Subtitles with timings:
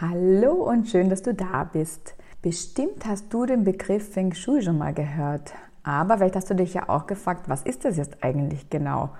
[0.00, 2.14] Hallo und schön, dass du da bist.
[2.40, 5.54] Bestimmt hast du den Begriff Feng Shui schon mal gehört.
[5.82, 9.10] Aber vielleicht hast du dich ja auch gefragt, was ist das jetzt eigentlich genau?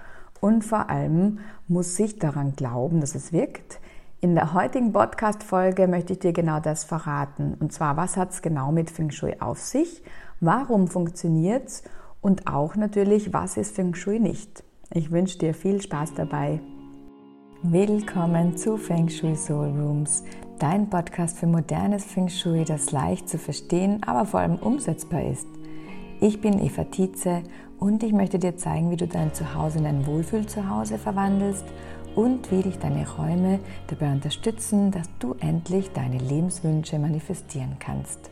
[0.41, 3.81] Und vor allem muss ich daran glauben, dass es wirkt.
[4.21, 7.57] In der heutigen Podcast-Folge möchte ich dir genau das verraten.
[7.59, 10.05] Und zwar, was hat es genau mit Feng Shui auf sich?
[10.39, 11.83] Warum funktioniert es?
[12.21, 14.63] Und auch natürlich, was ist Feng Shui nicht?
[14.95, 16.61] Ich wünsche dir viel Spaß dabei.
[17.65, 20.23] Willkommen zu Feng Shui Soul Rooms,
[20.59, 25.47] dein Podcast für modernes Feng Shui, das leicht zu verstehen, aber vor allem umsetzbar ist.
[26.21, 27.43] Ich bin Eva Tietze
[27.79, 31.65] und ich möchte dir zeigen, wie du dein Zuhause in ein Wohlfühlzuhause verwandelst
[32.17, 38.31] und wie dich deine Räume dabei unterstützen, dass du endlich deine Lebenswünsche manifestieren kannst.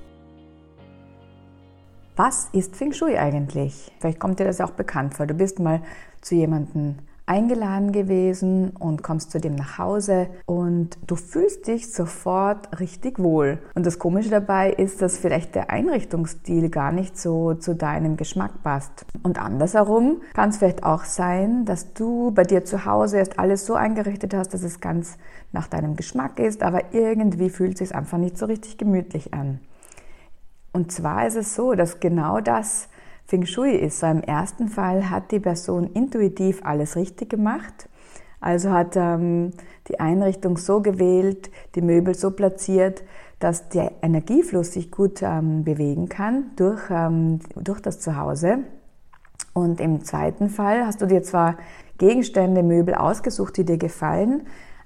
[2.17, 3.93] Was ist Feng Shui eigentlich?
[4.01, 5.27] Vielleicht kommt dir das auch bekannt vor.
[5.27, 5.83] Du bist mal
[6.23, 12.79] zu jemandem eingeladen gewesen und kommst zu dem nach Hause und du fühlst dich sofort
[12.79, 13.59] richtig wohl.
[13.75, 18.63] Und das Komische dabei ist, dass vielleicht der Einrichtungsstil gar nicht so zu deinem Geschmack
[18.63, 19.07] passt.
[19.25, 23.67] Und andersherum kann es vielleicht auch sein, dass du bei dir zu Hause erst alles
[23.67, 25.19] so eingerichtet hast, dass es ganz
[25.51, 29.61] nach deinem Geschmack ist, aber irgendwie fühlt es sich einfach nicht so richtig gemütlich an.
[30.73, 32.89] Und zwar ist es so, dass genau das
[33.27, 34.01] Feng Shui ist.
[34.01, 37.89] So im ersten Fall hat die Person intuitiv alles richtig gemacht.
[38.41, 39.51] Also hat ähm,
[39.89, 43.03] die Einrichtung so gewählt, die Möbel so platziert,
[43.41, 48.59] dass der Energiefluss sich gut ähm, bewegen kann durch, ähm, durch das Zuhause.
[49.53, 51.57] Und im zweiten Fall hast du dir zwar
[51.99, 54.43] Gegenstände, Möbel ausgesucht, die dir gefallen,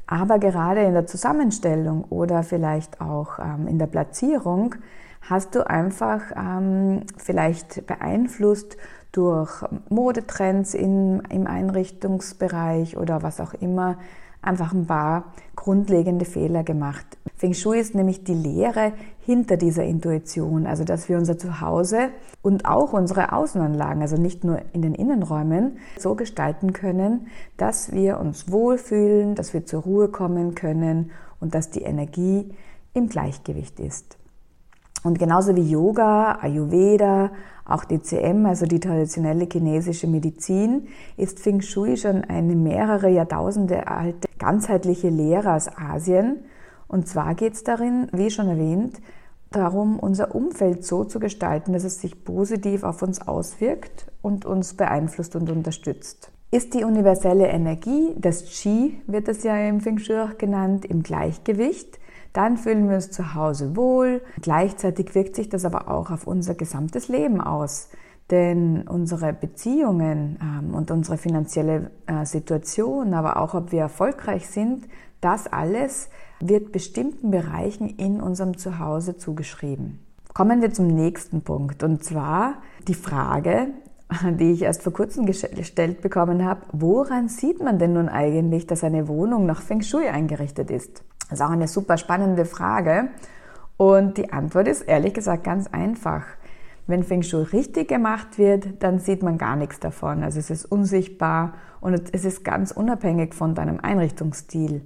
[0.07, 4.77] aber gerade in der Zusammenstellung oder vielleicht auch ähm, in der Platzierung
[5.23, 8.77] hast du einfach ähm, vielleicht beeinflusst
[9.13, 13.99] durch Modetrends in, im Einrichtungsbereich oder was auch immer,
[14.43, 17.19] einfach ein paar grundlegende Fehler gemacht.
[17.37, 22.09] Feng Shui ist nämlich die Lehre hinter dieser Intuition, also dass wir unser Zuhause
[22.43, 28.19] und auch unsere Außenanlagen, also nicht nur in den Innenräumen, so gestalten können, dass wir
[28.19, 32.55] uns wohlfühlen, dass wir zur Ruhe kommen können und dass die Energie
[32.95, 34.20] im Gleichgewicht ist.
[35.03, 37.31] Und genauso wie Yoga, Ayurveda,
[37.65, 44.29] auch DCM, also die traditionelle chinesische Medizin, ist Feng Shui schon eine mehrere Jahrtausende alte
[44.39, 46.45] ganzheitliche Lehre aus Asien.
[46.89, 49.01] Und zwar geht es darin, wie schon erwähnt,
[49.51, 54.75] darum, unser Umfeld so zu gestalten, dass es sich positiv auf uns auswirkt und uns
[54.75, 56.33] beeinflusst und unterstützt.
[56.53, 61.05] Ist die universelle Energie, das Qi wird es ja im Feng Shui auch genannt, im
[61.05, 62.00] Gleichgewicht,
[62.33, 64.23] dann fühlen wir uns zu Hause wohl.
[64.41, 67.89] Gleichzeitig wirkt sich das aber auch auf unser gesamtes Leben aus.
[68.31, 74.87] Denn unsere Beziehungen ähm, und unsere finanzielle äh, Situation, aber auch ob wir erfolgreich sind,
[75.21, 76.09] das alles
[76.39, 79.99] wird bestimmten Bereichen in unserem Zuhause zugeschrieben.
[80.33, 83.69] Kommen wir zum nächsten Punkt und zwar die Frage,
[84.39, 88.85] die ich erst vor kurzem gestellt bekommen habe, woran sieht man denn nun eigentlich, dass
[88.85, 91.03] eine Wohnung nach Feng Shui eingerichtet ist?
[91.31, 93.09] Das ist auch eine super spannende Frage.
[93.77, 96.25] Und die Antwort ist ehrlich gesagt ganz einfach.
[96.89, 100.25] Wenn Feng Shui richtig gemacht wird, dann sieht man gar nichts davon.
[100.25, 104.83] Also es ist unsichtbar und es ist ganz unabhängig von deinem Einrichtungsstil.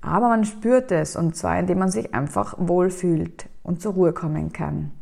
[0.00, 4.52] Aber man spürt es und zwar indem man sich einfach wohlfühlt und zur Ruhe kommen
[4.52, 4.92] kann.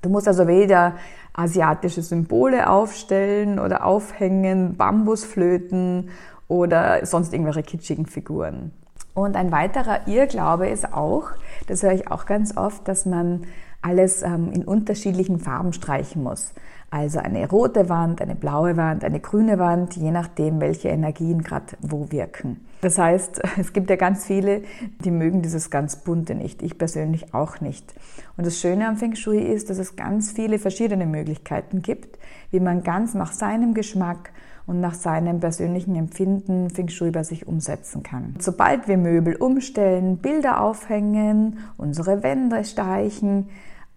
[0.00, 0.94] Du musst also weder
[1.34, 6.08] asiatische Symbole aufstellen oder aufhängen, Bambusflöten
[6.48, 8.72] oder sonst irgendwelche kitschigen Figuren.
[9.14, 11.30] Und ein weiterer Irrglaube ist auch,
[11.68, 13.46] das höre ich auch ganz oft, dass man
[13.80, 16.52] alles ähm, in unterschiedlichen Farben streichen muss.
[16.90, 21.76] Also eine rote Wand, eine blaue Wand, eine grüne Wand, je nachdem, welche Energien gerade
[21.80, 22.64] wo wirken.
[22.80, 24.62] Das heißt, es gibt ja ganz viele,
[25.04, 26.62] die mögen dieses ganz bunte nicht.
[26.62, 27.94] Ich persönlich auch nicht.
[28.36, 32.18] Und das Schöne am Feng Shui ist, dass es ganz viele verschiedene Möglichkeiten gibt,
[32.50, 34.30] wie man ganz nach seinem Geschmack
[34.66, 38.34] und nach seinem persönlichen Empfinden Feng Shui bei sich umsetzen kann.
[38.38, 43.48] Sobald wir Möbel umstellen, Bilder aufhängen, unsere Wände steichen,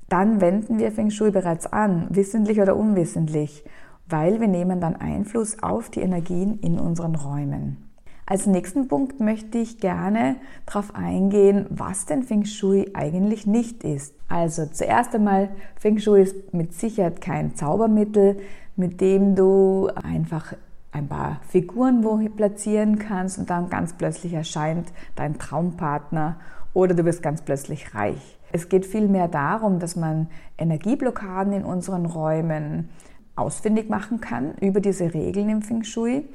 [0.09, 3.63] dann wenden wir Feng Shui bereits an, wissentlich oder unwissentlich,
[4.09, 7.86] weil wir nehmen dann Einfluss auf die Energien in unseren Räumen.
[8.29, 10.35] Als nächsten Punkt möchte ich gerne
[10.65, 14.13] darauf eingehen, was denn Feng Shui eigentlich nicht ist.
[14.27, 15.47] Also zuerst einmal,
[15.77, 18.37] Feng Shui ist mit Sicherheit kein Zaubermittel,
[18.75, 20.53] mit dem du einfach
[20.91, 26.35] ein paar Figuren wo platzieren kannst und dann ganz plötzlich erscheint dein Traumpartner
[26.73, 28.37] oder du wirst ganz plötzlich reich.
[28.51, 30.27] Es geht vielmehr darum, dass man
[30.57, 32.89] Energieblockaden in unseren Räumen
[33.37, 36.25] ausfindig machen kann über diese Regeln im Feng Shui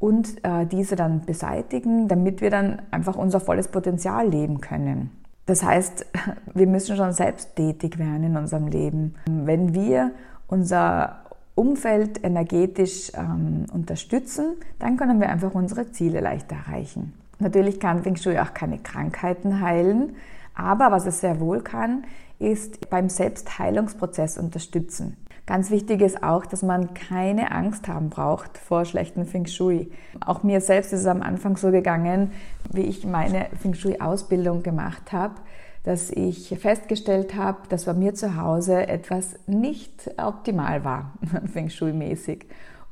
[0.00, 5.10] und äh, diese dann beseitigen, damit wir dann einfach unser volles Potenzial leben können.
[5.46, 6.06] Das heißt,
[6.54, 9.14] wir müssen schon selbst tätig werden in unserem Leben.
[9.26, 10.10] Wenn wir
[10.48, 11.20] unser
[11.54, 17.12] Umfeld energetisch ähm, unterstützen, dann können wir einfach unsere Ziele leichter erreichen.
[17.38, 20.16] Natürlich kann Feng Shui auch keine Krankheiten heilen,
[20.54, 22.04] aber was es sehr wohl kann,
[22.38, 25.16] ist beim Selbstheilungsprozess unterstützen.
[25.50, 29.90] Ganz wichtig ist auch, dass man keine Angst haben braucht vor schlechten Feng Shui.
[30.24, 32.30] Auch mir selbst ist es am Anfang so gegangen,
[32.72, 35.34] wie ich meine Feng Shui-Ausbildung gemacht habe,
[35.82, 41.14] dass ich festgestellt habe, dass bei mir zu Hause etwas nicht optimal war,
[41.52, 42.46] Feng Shui-mäßig.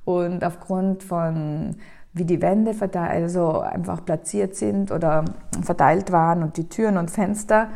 [0.05, 1.77] Und aufgrund von
[2.13, 5.27] wie die Wände verteilt, also einfach platziert sind oder
[5.63, 7.69] verteilt waren und die Türen und Fenster,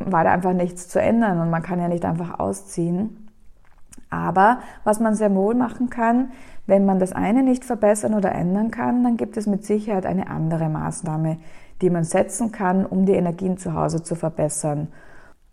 [0.00, 3.27] war da einfach nichts zu ändern und man kann ja nicht einfach ausziehen.
[4.10, 6.30] Aber was man sehr wohl machen kann,
[6.66, 10.28] wenn man das eine nicht verbessern oder ändern kann, dann gibt es mit Sicherheit eine
[10.28, 11.38] andere Maßnahme,
[11.80, 14.88] die man setzen kann, um die Energien zu Hause zu verbessern.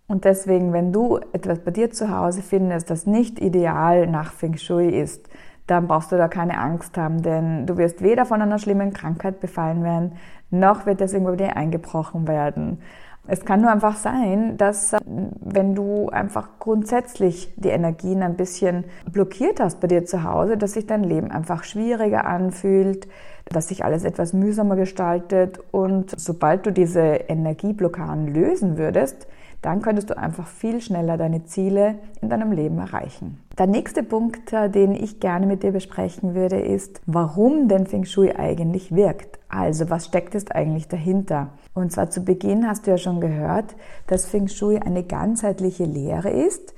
[0.07, 4.57] Und deswegen, wenn du etwas bei dir zu Hause findest, das nicht ideal nach Feng
[4.57, 5.27] Shui ist,
[5.67, 9.39] dann brauchst du da keine Angst haben, denn du wirst weder von einer schlimmen Krankheit
[9.39, 10.13] befallen werden,
[10.51, 12.81] noch wird das irgendwo dir eingebrochen werden.
[13.27, 14.99] Es kann nur einfach sein, dass äh,
[15.41, 20.73] wenn du einfach grundsätzlich die Energien ein bisschen blockiert hast bei dir zu Hause, dass
[20.73, 23.07] sich dein Leben einfach schwieriger anfühlt,
[23.45, 25.59] dass sich alles etwas mühsamer gestaltet.
[25.71, 29.27] Und sobald du diese Energieblockaden lösen würdest,
[29.65, 33.39] dann könntest du einfach viel schneller deine Ziele in deinem Leben erreichen.
[33.57, 38.05] Der nächste Punkt, äh, den ich gerne mit dir besprechen würde, ist, warum denn Feng
[38.05, 39.39] Shui eigentlich wirkt.
[39.49, 41.49] Also, was steckt es eigentlich dahinter?
[41.73, 43.75] Und zwar zu Beginn hast du ja schon gehört,
[44.05, 46.75] dass Feng Shui eine ganzheitliche Lehre ist,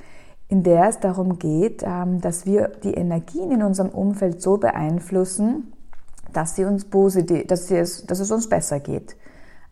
[0.48, 5.74] in der es darum geht, ähm, dass wir die Energien in unserem Umfeld so beeinflussen,
[6.32, 9.18] dass sie uns positiv, dass, es, dass es uns besser geht.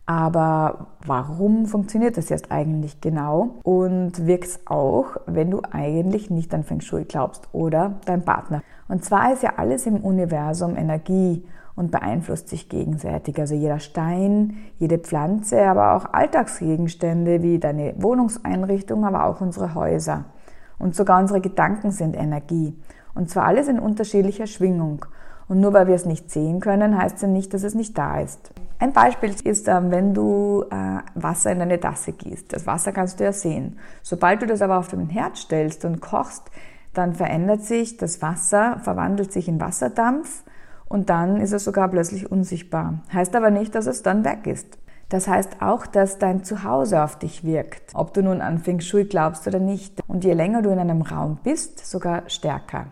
[0.06, 3.56] Aber warum funktioniert das jetzt eigentlich genau?
[3.64, 8.62] Und wirkt es auch, wenn du eigentlich nicht an Feng Shui glaubst oder dein Partner?
[8.88, 11.44] Und zwar ist ja alles im Universum Energie
[11.74, 13.38] und beeinflusst sich gegenseitig.
[13.40, 20.24] Also jeder Stein, jede Pflanze, aber auch Alltagsgegenstände wie deine Wohnungseinrichtung, aber auch unsere Häuser.
[20.78, 22.78] Und sogar unsere Gedanken sind Energie.
[23.14, 25.04] Und zwar alles in unterschiedlicher Schwingung.
[25.48, 27.98] Und nur weil wir es nicht sehen können, heißt es ja nicht, dass es nicht
[27.98, 28.52] da ist.
[28.78, 32.52] Ein Beispiel ist, ähm, wenn du äh, Wasser in eine Tasse gießt.
[32.52, 33.78] Das Wasser kannst du ja sehen.
[34.02, 36.50] Sobald du das aber auf den Herd stellst und kochst,
[36.92, 40.44] dann verändert sich das Wasser, verwandelt sich in Wasserdampf
[40.88, 43.00] und dann ist es sogar plötzlich unsichtbar.
[43.12, 44.78] Heißt aber nicht, dass es dann weg ist.
[45.08, 49.04] Das heißt auch, dass dein Zuhause auf dich wirkt, ob du nun an Feng Shui
[49.04, 50.00] glaubst oder nicht.
[50.08, 52.86] Und je länger du in einem Raum bist, sogar stärker.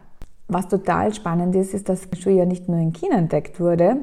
[0.46, 3.96] Was total spannend ist, ist, dass Feng Shui ja nicht nur in China entdeckt wurde,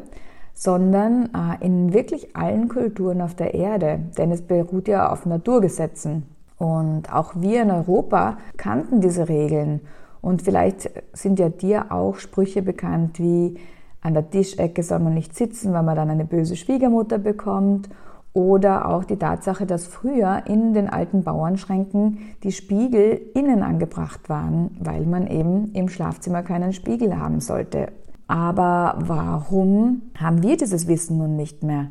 [0.61, 6.21] sondern äh, in wirklich allen Kulturen auf der Erde, denn es beruht ja auf Naturgesetzen.
[6.59, 9.81] Und auch wir in Europa kannten diese Regeln.
[10.21, 13.57] Und vielleicht sind ja dir auch Sprüche bekannt wie
[14.01, 17.89] an der Tischecke soll man nicht sitzen, weil man dann eine böse Schwiegermutter bekommt.
[18.33, 24.77] Oder auch die Tatsache, dass früher in den alten Bauernschränken die Spiegel innen angebracht waren,
[24.79, 27.87] weil man eben im Schlafzimmer keinen Spiegel haben sollte.
[28.31, 31.87] Aber warum haben wir dieses Wissen nun nicht mehr?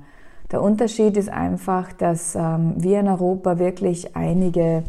[0.50, 4.84] Der Unterschied ist einfach, dass ähm, wir in Europa wirklich einige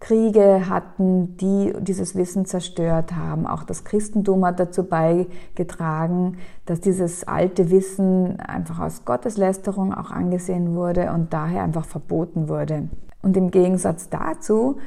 [0.00, 3.46] Kriege hatten, die dieses Wissen zerstört haben.
[3.46, 10.74] Auch das Christentum hat dazu beigetragen, dass dieses alte Wissen einfach als Gotteslästerung auch angesehen
[10.74, 12.88] wurde und daher einfach verboten wurde.
[13.22, 14.78] Und im Gegensatz dazu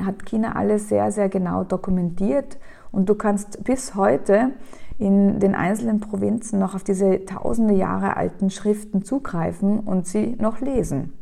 [0.00, 2.56] hat China alles sehr, sehr genau dokumentiert
[2.92, 4.52] und du kannst bis heute
[4.98, 10.60] in den einzelnen Provinzen noch auf diese tausende Jahre alten Schriften zugreifen und sie noch
[10.60, 11.12] lesen.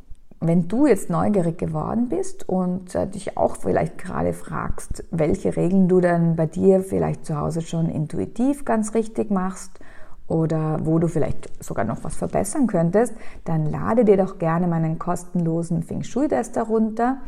[0.41, 5.89] Wenn du jetzt neugierig geworden bist und äh, dich auch vielleicht gerade fragst, welche Regeln
[5.89, 9.81] du dann bei dir vielleicht zu Hause schon intuitiv ganz richtig machst
[10.29, 13.15] oder wo du vielleicht sogar noch was verbessern könntest,
[13.45, 17.19] dann lade dir doch gerne meinen kostenlosen Feng Shui-Test herunter.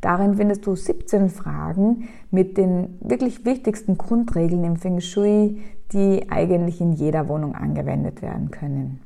[0.00, 5.60] Darin findest du 17 Fragen mit den wirklich wichtigsten Grundregeln im Feng Shui,
[5.92, 9.00] die eigentlich in jeder Wohnung angewendet werden können.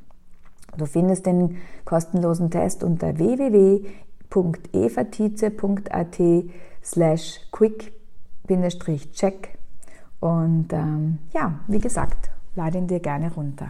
[0.77, 6.17] Du findest den kostenlosen Test unter www.evatize.at
[6.83, 9.57] slash quick-check
[10.19, 13.69] und ähm, ja, wie gesagt, lade ihn dir gerne runter.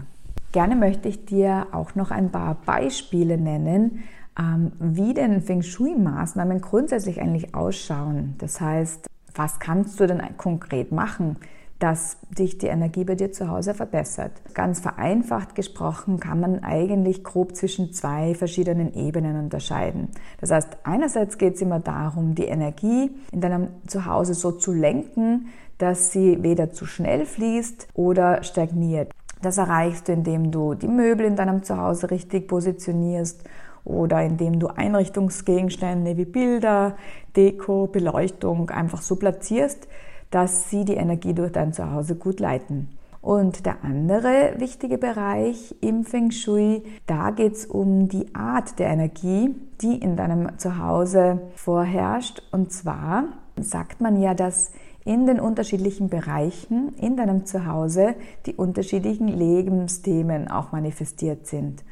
[0.52, 4.04] Gerne möchte ich dir auch noch ein paar Beispiele nennen,
[4.40, 8.36] ähm, wie denn Feng Shui-Maßnahmen grundsätzlich eigentlich ausschauen.
[8.38, 11.38] Das heißt, was kannst du denn konkret machen?
[11.80, 14.32] Dass sich die Energie bei dir zu Hause verbessert.
[14.54, 20.10] Ganz vereinfacht gesprochen kann man eigentlich grob zwischen zwei verschiedenen Ebenen unterscheiden.
[20.42, 25.48] Das heißt, einerseits geht es immer darum, die Energie in deinem Zuhause so zu lenken,
[25.78, 29.12] dass sie weder zu schnell fließt oder stagniert.
[29.42, 33.44] Das erreichst du, indem du die Möbel in deinem Zuhause richtig positionierst
[33.84, 36.98] oder indem du Einrichtungsgegenstände wie Bilder,
[37.36, 39.88] Deko, Beleuchtung einfach so platzierst,
[40.32, 42.90] dass sie die Energie durch dein Zuhause gut leiten.
[43.22, 48.88] Und der andere wichtige Bereich im Feng Shui, da geht es um die Art der
[48.88, 52.42] Energie, die in deinem Zuhause vorherrscht.
[52.52, 53.26] Und zwar
[53.60, 54.72] sagt man ja, dass
[55.04, 58.16] in den unterschiedlichen Bereichen in deinem Zuhause
[58.46, 61.84] die unterschiedlichen Lebensthemen auch manifestiert sind.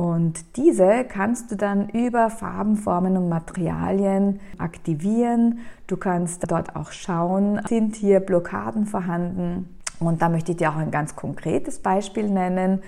[0.00, 5.58] Und diese kannst du dann über Farben, Formen und Materialien aktivieren.
[5.88, 9.68] Du kannst dort auch schauen, sind hier Blockaden vorhanden.
[9.98, 12.80] Und da möchte ich dir auch ein ganz konkretes Beispiel nennen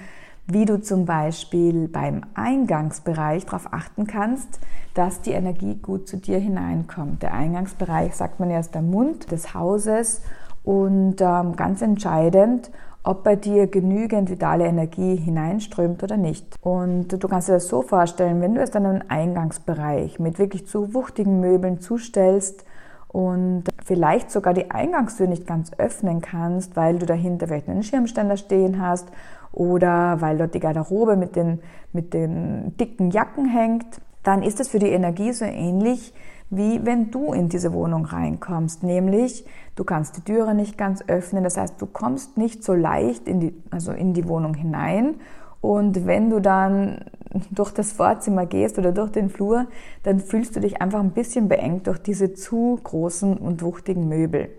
[0.48, 4.58] wie du zum Beispiel beim Eingangsbereich darauf achten kannst,
[4.92, 7.22] dass die Energie gut zu dir hineinkommt.
[7.22, 10.20] Der Eingangsbereich, sagt man ja, ist der Mund des Hauses
[10.64, 12.72] und ähm, ganz entscheidend,
[13.04, 16.46] ob bei dir genügend vitale Energie hineinströmt oder nicht.
[16.60, 20.94] Und du kannst dir das so vorstellen, wenn du jetzt einen Eingangsbereich mit wirklich zu
[20.94, 22.64] wuchtigen Möbeln zustellst
[23.08, 28.36] und vielleicht sogar die Eingangstür nicht ganz öffnen kannst, weil du dahinter vielleicht einen Schirmständer
[28.36, 29.08] stehen hast
[29.52, 31.60] oder weil dort die Garderobe mit den,
[31.92, 36.14] mit den dicken Jacken hängt, dann ist es für die Energie so ähnlich,
[36.52, 38.82] wie wenn du in diese Wohnung reinkommst.
[38.82, 43.26] Nämlich, du kannst die Türe nicht ganz öffnen, das heißt, du kommst nicht so leicht
[43.26, 45.14] in die, also in die Wohnung hinein.
[45.62, 47.06] Und wenn du dann
[47.50, 49.66] durch das Vorzimmer gehst oder durch den Flur,
[50.02, 54.50] dann fühlst du dich einfach ein bisschen beengt durch diese zu großen und wuchtigen Möbel.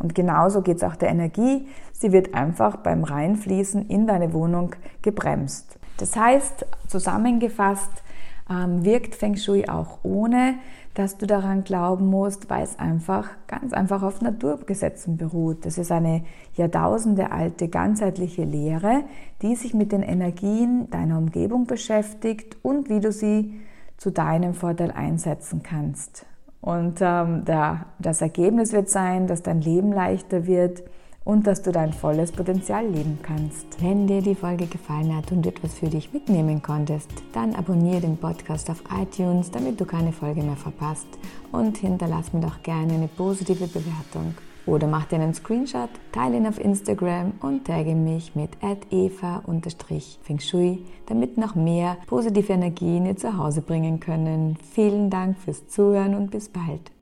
[0.00, 1.68] Und genauso geht es auch der Energie.
[1.92, 5.78] Sie wird einfach beim Reinfließen in deine Wohnung gebremst.
[5.98, 8.02] Das heißt, zusammengefasst,
[8.48, 10.54] ähm, wirkt Feng Shui auch ohne,
[10.94, 15.66] dass du daran glauben musst, weil es einfach ganz einfach auf Naturgesetzen beruht.
[15.66, 16.22] Das ist eine
[16.54, 19.04] Jahrtausende alte ganzheitliche Lehre,
[19.42, 23.60] die sich mit den Energien deiner Umgebung beschäftigt und wie du sie
[23.96, 26.24] zu deinem Vorteil einsetzen kannst.
[26.60, 30.82] Und ähm, der, das Ergebnis wird sein, dass dein Leben leichter wird
[31.26, 33.82] und dass du dein volles Potenzial leben kannst.
[33.82, 38.16] Wenn dir die Folge gefallen hat und etwas für dich mitnehmen konntest, dann abonniere den
[38.16, 41.08] Podcast auf iTunes, damit du keine Folge mehr verpasst
[41.52, 44.34] und hinterlass mir doch gerne eine positive Bewertung.
[44.66, 48.50] Oder mach dir einen Screenshot, teile ihn auf Instagram und tagge mich mit
[48.90, 54.56] eva-feng shui, damit noch mehr positive Energien ihr zu Hause bringen können.
[54.72, 56.95] Vielen Dank fürs Zuhören und bis bald.